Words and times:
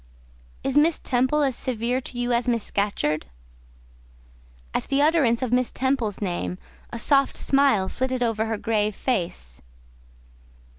"Is 0.63 0.79
Miss 0.79 0.97
Temple 0.97 1.43
as 1.43 1.55
severe 1.55 2.01
to 2.01 2.17
you 2.17 2.33
as 2.33 2.47
Miss 2.47 2.63
Scatcherd?" 2.63 3.27
At 4.73 4.85
the 4.85 4.99
utterance 4.99 5.43
of 5.43 5.51
Miss 5.53 5.71
Temple's 5.71 6.19
name, 6.19 6.57
a 6.89 6.97
soft 6.97 7.37
smile 7.37 7.87
flitted 7.87 8.23
over 8.23 8.47
her 8.47 8.57
grave 8.57 8.95
face. 8.95 9.61